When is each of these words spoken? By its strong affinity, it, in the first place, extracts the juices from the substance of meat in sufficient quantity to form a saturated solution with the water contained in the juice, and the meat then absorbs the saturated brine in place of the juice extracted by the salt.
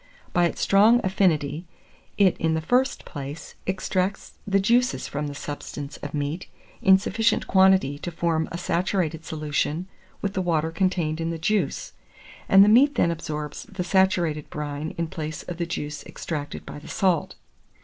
By 0.33 0.45
its 0.45 0.59
strong 0.61 0.99
affinity, 1.03 1.67
it, 2.17 2.35
in 2.37 2.55
the 2.55 2.59
first 2.59 3.05
place, 3.05 3.53
extracts 3.67 4.33
the 4.47 4.59
juices 4.59 5.07
from 5.07 5.27
the 5.27 5.35
substance 5.35 5.97
of 5.97 6.15
meat 6.15 6.47
in 6.81 6.97
sufficient 6.97 7.45
quantity 7.45 7.99
to 7.99 8.09
form 8.09 8.49
a 8.51 8.57
saturated 8.57 9.25
solution 9.25 9.87
with 10.19 10.33
the 10.33 10.41
water 10.41 10.71
contained 10.71 11.21
in 11.21 11.29
the 11.29 11.37
juice, 11.37 11.93
and 12.49 12.65
the 12.65 12.67
meat 12.67 12.95
then 12.95 13.11
absorbs 13.11 13.65
the 13.69 13.83
saturated 13.83 14.49
brine 14.49 14.95
in 14.97 15.05
place 15.05 15.43
of 15.43 15.57
the 15.57 15.67
juice 15.67 16.03
extracted 16.07 16.65
by 16.65 16.79
the 16.79 16.87
salt. 16.87 17.35